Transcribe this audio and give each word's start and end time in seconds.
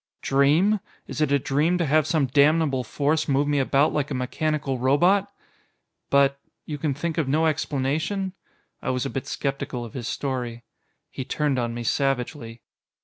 "Dream! 0.23 0.79
Is 1.05 1.21
it 1.21 1.31
a 1.31 1.37
dream 1.37 1.77
to 1.77 1.85
have 1.85 2.07
some 2.07 2.25
damnable 2.25 2.83
force 2.83 3.27
move 3.27 3.47
me 3.47 3.59
about 3.59 3.93
like 3.93 4.09
a 4.09 4.15
mechanical 4.15 4.79
robot?" 4.79 5.31
"But.... 6.09 6.39
You 6.65 6.79
can 6.79 6.95
think 6.95 7.19
of 7.19 7.27
no 7.27 7.45
explanation?" 7.45 8.33
I 8.81 8.89
was 8.89 9.05
a 9.05 9.11
bit 9.11 9.27
skeptical 9.27 9.85
of 9.85 9.93
his 9.93 10.07
story. 10.07 10.63
He 11.11 11.23
turned 11.23 11.59
on 11.59 11.75
me 11.75 11.83
savagely. 11.83 12.63